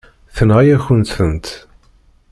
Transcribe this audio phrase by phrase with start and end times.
[0.35, 1.47] Tenɣa-yakent-tent.